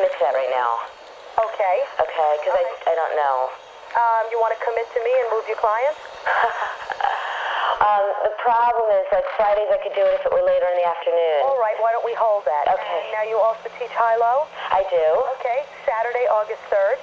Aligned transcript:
commit 0.00 0.16
to 0.16 0.20
that 0.24 0.32
right 0.32 0.48
now. 0.48 0.72
Okay. 1.44 1.76
Okay, 2.00 2.30
because 2.40 2.56
I, 2.56 2.64
I 2.88 2.94
don't 2.96 3.14
know. 3.20 3.36
Um, 4.00 4.22
you 4.32 4.40
want 4.40 4.56
to 4.56 4.60
commit 4.64 4.88
to 4.96 5.00
me 5.04 5.12
and 5.12 5.26
move 5.28 5.44
your 5.44 5.60
clients? 5.60 6.00
Um, 7.80 8.04
the 8.28 8.36
problem 8.44 8.92
is 8.92 9.08
like 9.08 9.24
Fridays 9.40 9.72
I 9.72 9.80
could 9.80 9.96
do 9.96 10.04
it 10.04 10.20
if 10.20 10.28
it 10.28 10.32
were 10.36 10.44
later 10.44 10.68
in 10.68 10.84
the 10.84 10.84
afternoon. 10.84 11.48
All 11.48 11.56
right, 11.56 11.72
why 11.80 11.96
don't 11.96 12.04
we 12.04 12.12
hold 12.12 12.44
that? 12.44 12.68
Okay. 12.76 13.00
And 13.08 13.12
now 13.16 13.24
you 13.24 13.40
also 13.40 13.72
teach 13.80 13.88
high-low? 13.96 14.44
I 14.68 14.84
do. 14.92 15.06
Okay. 15.40 15.64
Saturday, 15.88 16.28
August 16.28 16.60
3rd, 16.68 17.00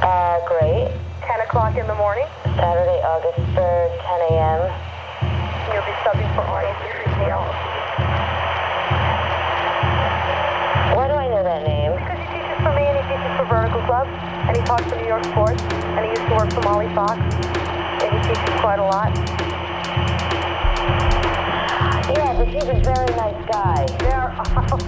Uh, 0.00 0.40
great. 0.48 0.88
10 1.28 1.44
o'clock 1.44 1.76
in 1.76 1.84
the 1.84 1.98
morning. 2.00 2.24
Saturday, 2.56 2.96
August 3.04 3.36
3rd, 3.52 3.88
10 4.08 4.24
a.m. 4.32 4.60
You'll 5.76 5.84
be 5.84 5.96
subbing 6.00 6.32
for 6.32 6.48
And 14.48 14.56
he 14.56 14.62
talks 14.64 14.84
for 14.84 14.96
New 14.96 15.06
York 15.06 15.24
Sports. 15.24 15.62
And 15.62 16.04
he 16.04 16.10
used 16.10 16.26
to 16.28 16.34
work 16.34 16.52
for 16.52 16.60
Molly 16.62 16.92
Fox. 16.94 17.18
And 17.18 18.10
he 18.12 18.20
teaches 18.28 18.60
quite 18.60 18.78
a 18.78 18.84
lot. 18.84 19.10
Yeah, 22.12 22.36
but 22.36 22.48
he's 22.48 22.64
a 22.64 22.78
very 22.84 23.10
nice 23.16 23.40
guy. 23.50 23.86
There. 23.98 24.30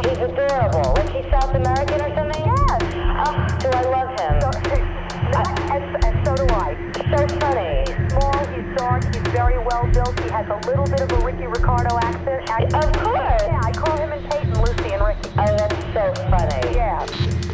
He's 0.05 0.19
adorable. 0.19 0.95
Like 0.95 1.11
he's 1.11 1.25
South 1.31 1.55
American 1.55 2.01
or 2.01 2.15
something? 2.15 2.45
Yes. 2.45 2.83
Oh, 3.25 3.35
do 3.61 3.69
I 3.71 3.83
love 3.89 4.11
him? 4.21 4.37
and, 5.35 6.05
and 6.05 6.27
so 6.27 6.35
do 6.35 6.47
I. 6.55 6.77
So 7.11 7.27
funny. 7.39 7.85
He's 7.87 8.13
small, 8.13 8.47
he's 8.47 8.77
dark, 8.77 9.05
he's 9.15 9.33
very 9.33 9.59
well 9.59 9.89
built. 9.93 10.19
He 10.21 10.29
has 10.31 10.47
a 10.49 10.67
little 10.69 10.87
bit 10.87 11.01
of 11.01 11.13
a 11.13 11.25
Ricky 11.25 11.47
Ricardo 11.47 11.99
accent. 11.99 12.51
accent. 12.51 12.75
Of 12.75 12.93
course. 13.03 13.43
Yeah, 13.43 13.61
I 13.63 13.73
call 13.73 13.97
him 13.97 14.13
and 14.13 14.31
Peyton 14.31 14.61
Lucy 14.61 14.93
and 14.93 15.03
Ricky. 15.05 15.31
Oh, 15.39 15.57
that's 15.57 15.75
so 15.93 16.13
funny. 16.31 16.75
Yeah. 16.75 17.46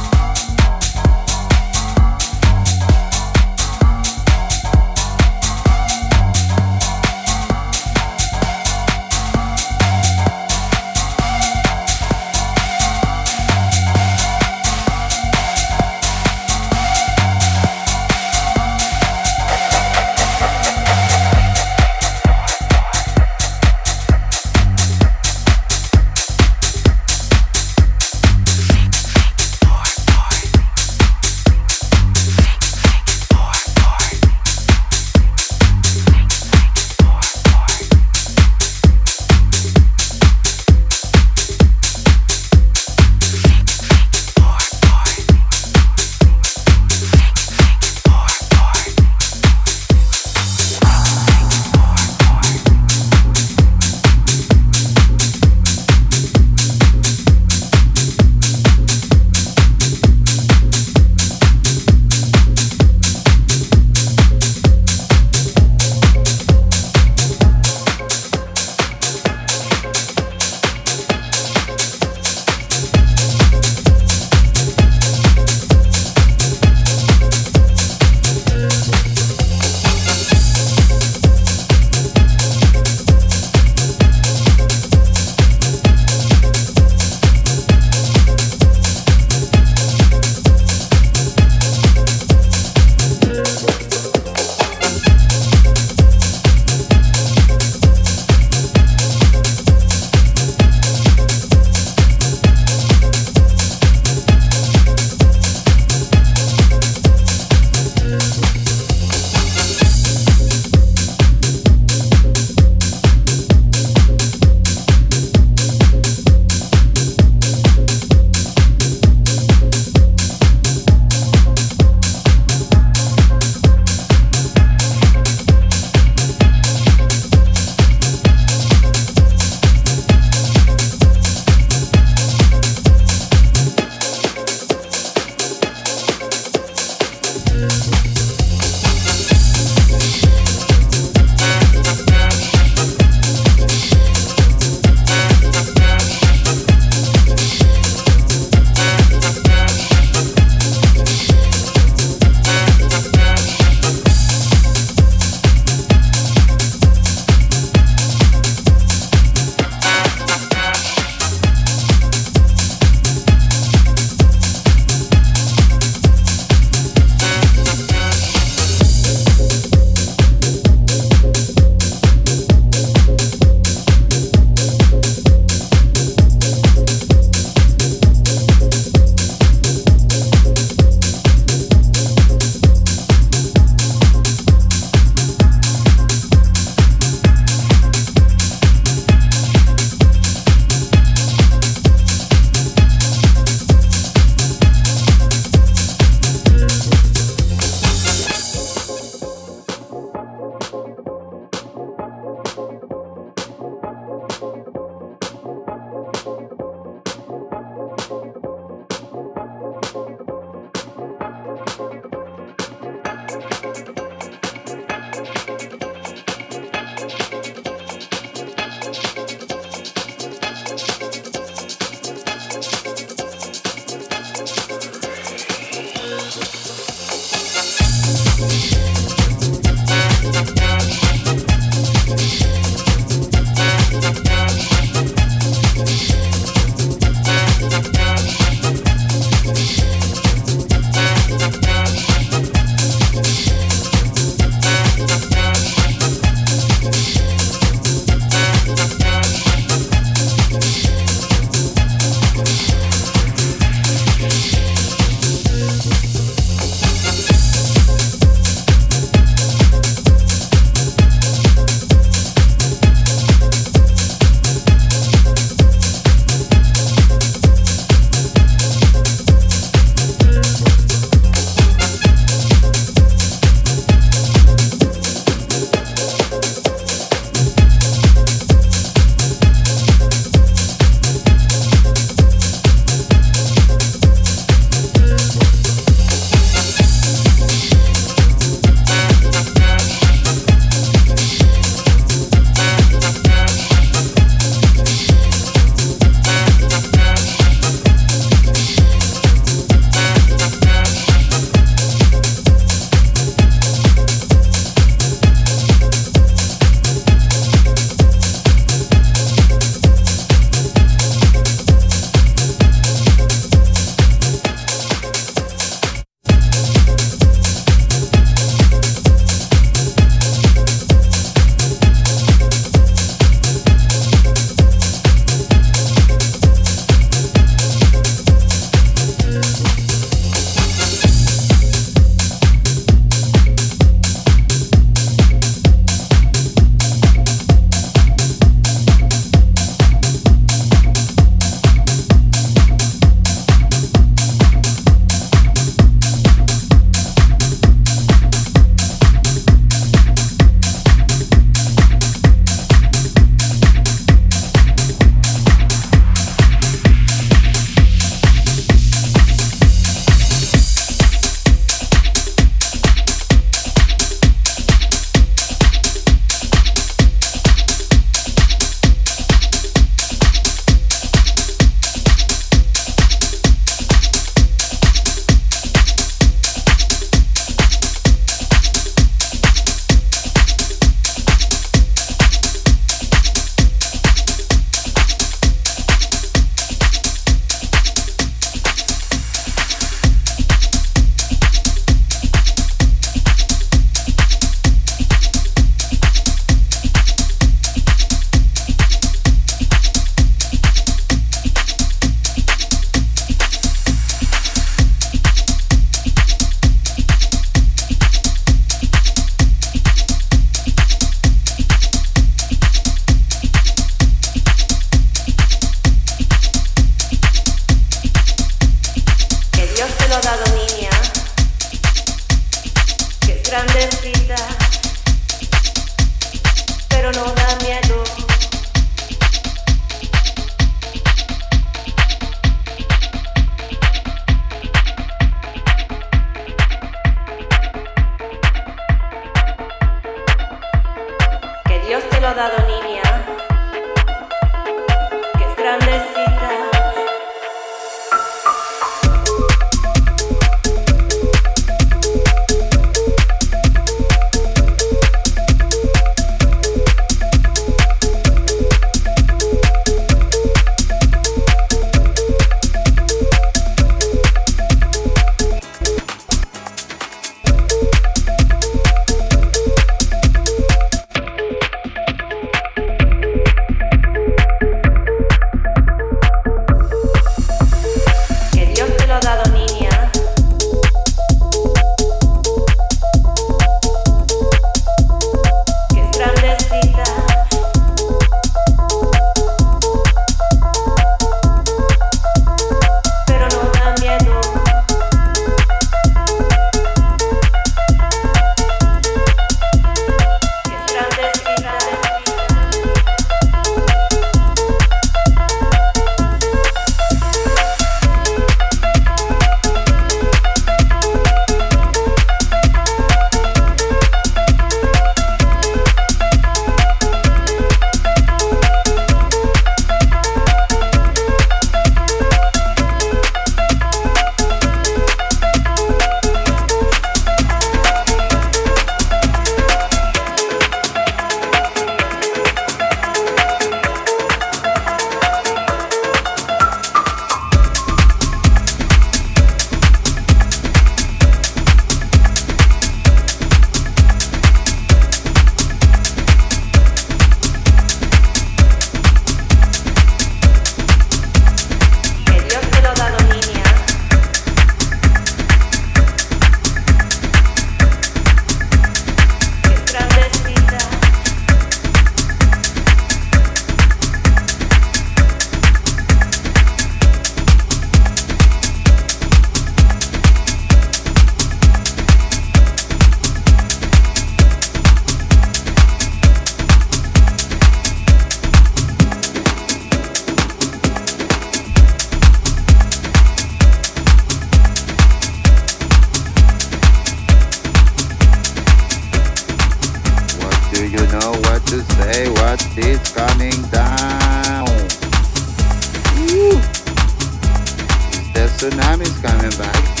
tsunami's 598.61 599.19
coming 599.23 599.49
back. 599.57 600.00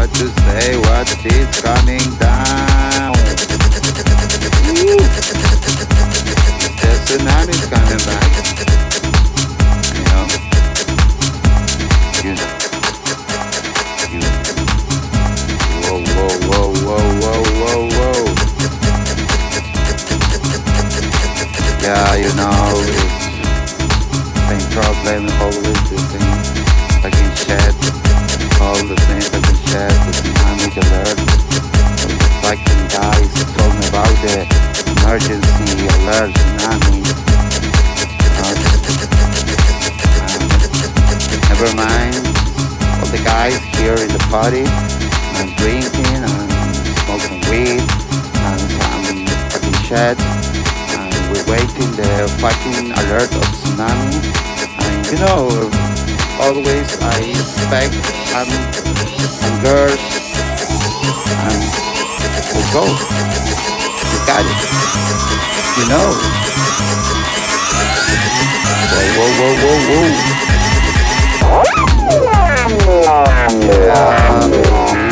what 0.00 0.14
to 0.14 0.28
say, 0.28 0.78
what 0.78 1.06
to 1.06 1.60
coming 1.60 2.00
down. 2.16 3.12
The 7.04 7.18
The 7.20 7.48
is 7.50 7.60
coming 7.68 8.00
back. 8.08 8.30
You 9.92 10.02
know. 10.08 10.24
You 12.24 12.32
know. 12.32 12.48
You. 14.08 14.24
Whoa, 15.84 16.00
whoa, 16.16 16.32
whoa, 16.48 17.04
whoa, 17.20 17.42
whoa, 17.60 17.80
whoa. 17.96 18.24
Yeah, 21.82 22.16
you 22.16 22.32
know. 22.40 22.72
Same 24.48 24.64
problem, 24.72 25.22
all 25.42 25.58
the 25.60 25.74
same. 26.08 26.40
Fucking 27.02 27.32
shit, 27.36 27.76
all 28.62 28.80
the 28.88 28.96
same 28.96 29.39
guys 32.90 33.32
told 33.58 33.74
me 33.74 33.86
about 33.90 34.14
the 34.22 34.46
emergency 35.02 35.88
alert 35.98 36.30
tsunami. 36.30 37.02
Never 41.50 41.74
mind. 41.74 42.22
All 43.02 43.10
the 43.10 43.22
guys 43.24 43.58
here 43.78 43.98
in 43.98 44.10
the 44.14 44.22
party. 44.30 44.62
I'm 45.34 45.50
drinking. 45.58 46.22
I'm 46.22 46.50
smoking 47.02 47.40
weed. 47.50 47.82
And. 48.46 48.80
And 49.90 51.10
we're 51.34 51.46
waiting 51.50 51.90
the 51.98 52.30
fucking 52.38 52.92
alert 52.92 53.32
of 53.34 53.46
tsunami. 53.58 54.22
You 55.10 55.18
know, 55.18 55.50
always 56.38 56.96
I 57.02 57.18
expect 57.34 57.94
some, 58.30 58.50
some 59.18 59.62
girls 59.62 60.19
and 61.02 61.60
we 62.54 62.62
go. 62.72 62.84
You 62.84 64.18
got 64.26 64.44
it. 64.44 64.58
You 65.76 65.84
know. 65.88 66.08
Whoa, 68.92 69.30
whoa, 69.38 69.54
whoa, 69.60 69.78
whoa, 69.88 70.04
whoa. 70.04 70.40
Yeah. 73.80 75.09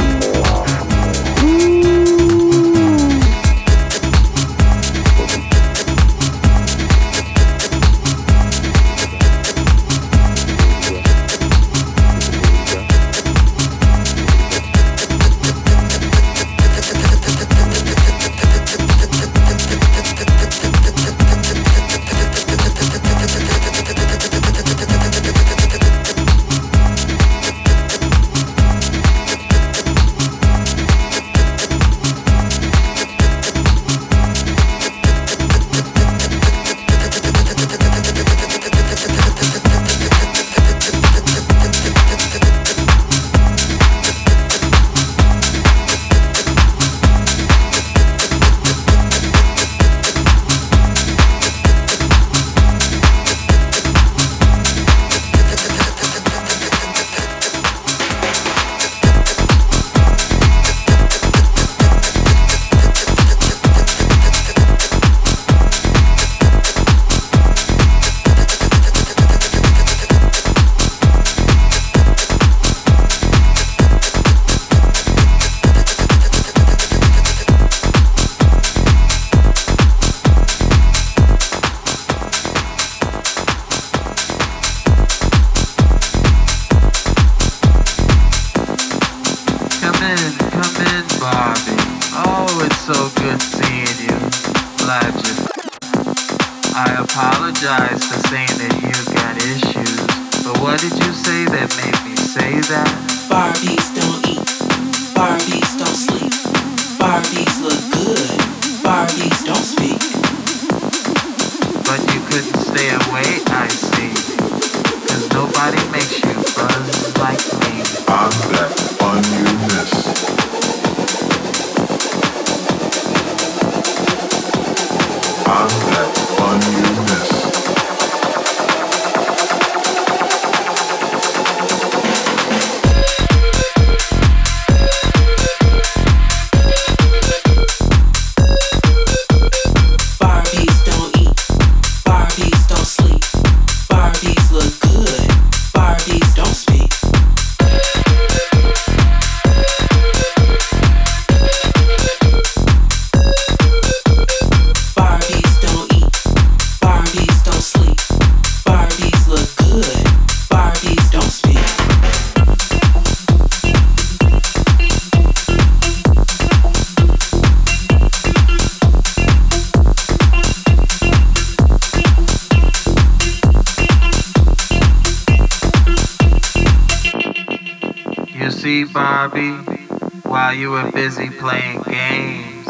Barbie, 179.29 179.85
while 180.23 180.55
you 180.55 180.71
were 180.71 180.91
busy 180.91 181.29
playing 181.29 181.83
games, 181.83 182.67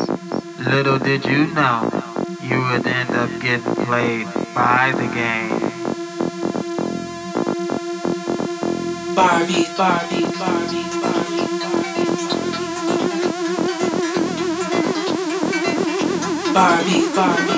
little 0.66 0.98
did 0.98 1.24
you 1.24 1.46
know 1.54 1.88
you 2.42 2.58
would 2.58 2.84
end 2.84 3.10
up 3.10 3.30
getting 3.40 3.76
played 3.86 4.26
by 4.56 4.92
the 4.96 5.06
game. 5.14 5.50
Barbie, 9.14 9.66
Barbie, 9.76 10.26
Barbie, 10.36 10.82
Barbie, 16.52 17.06
Barbie. 17.06 17.14
Barbie. 17.14 17.57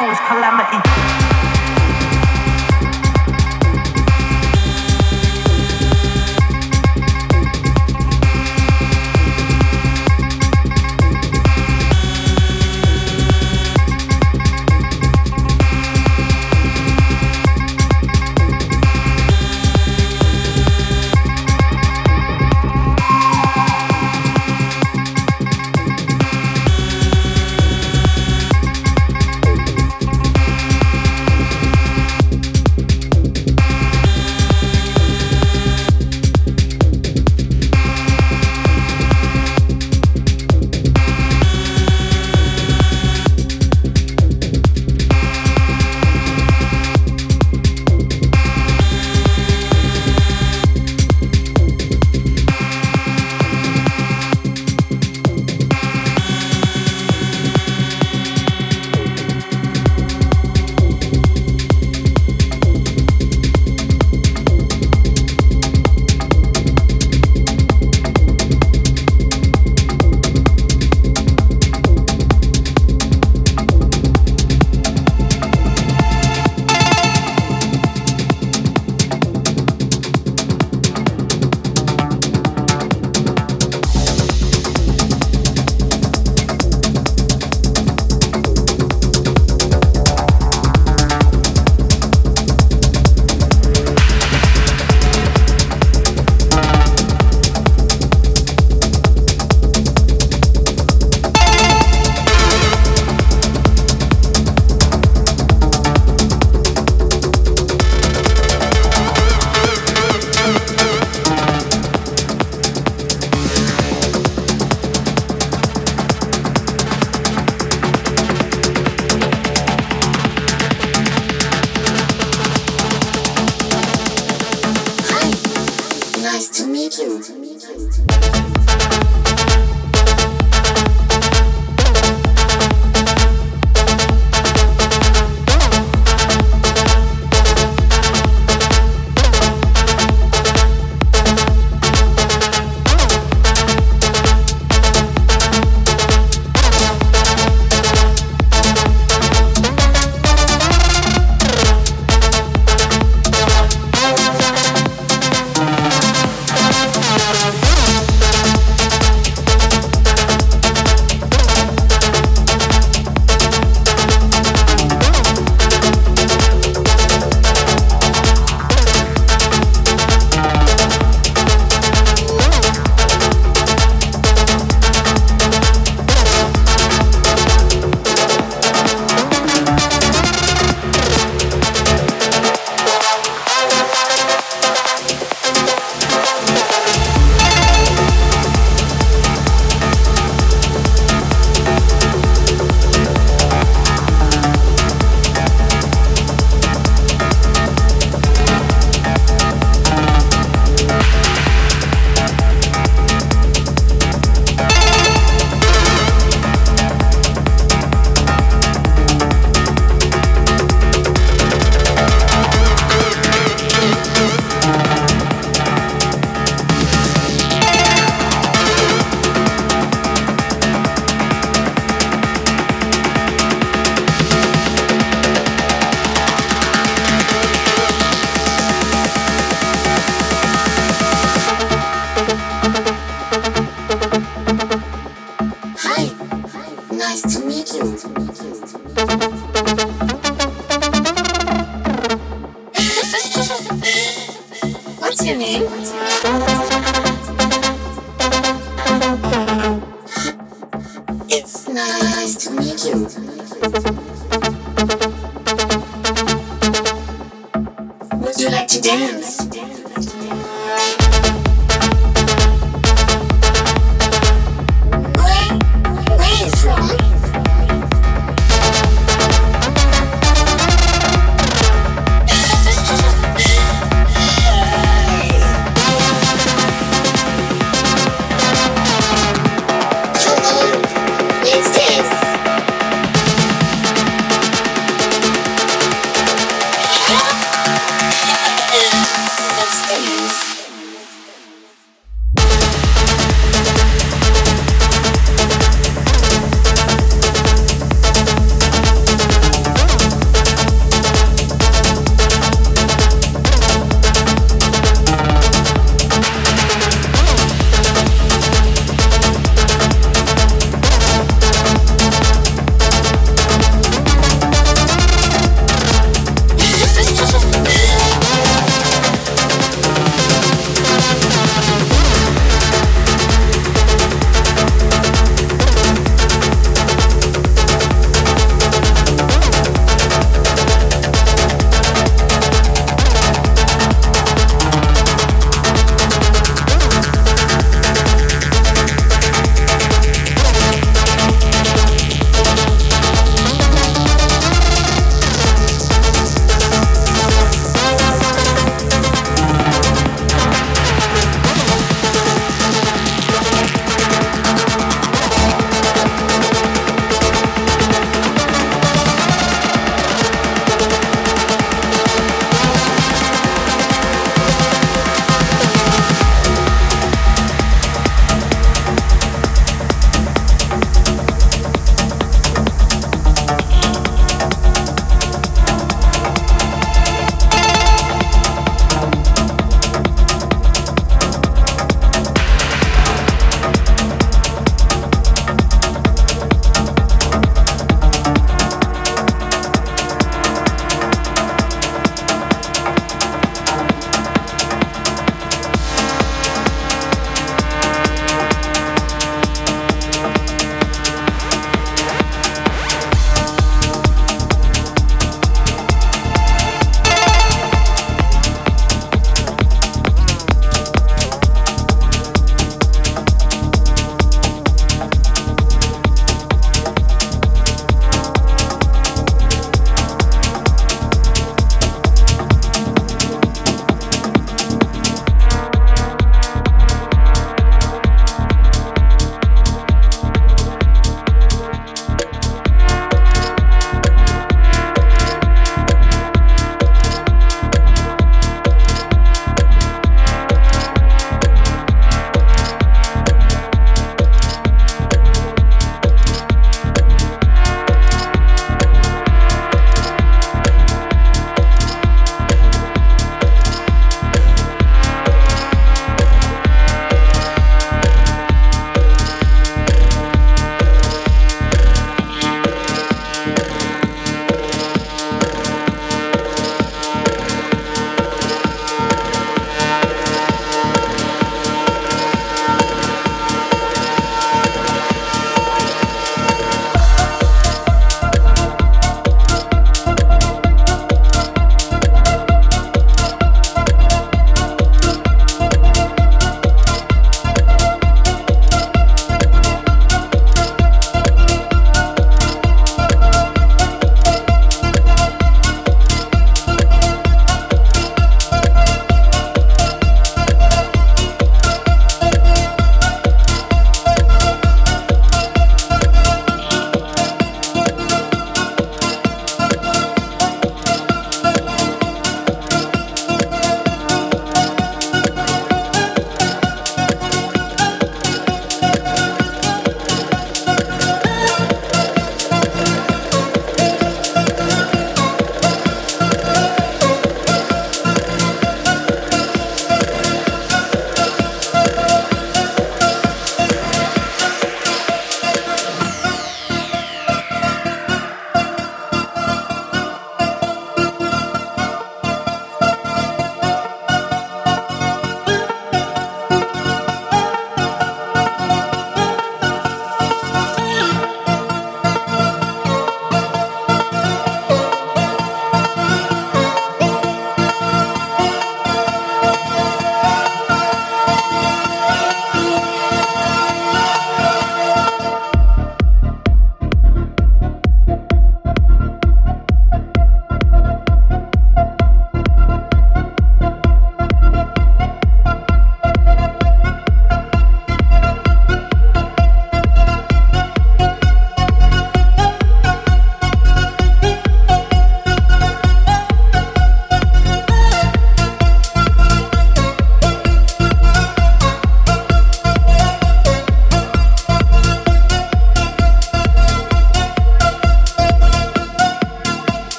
cause 0.00 0.18
calamity. 0.26 1.29